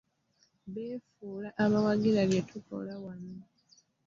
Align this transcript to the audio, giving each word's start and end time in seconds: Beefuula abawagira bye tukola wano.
Beefuula 0.73 1.49
abawagira 1.63 2.21
bye 2.29 2.41
tukola 2.49 2.93
wano. 3.03 3.37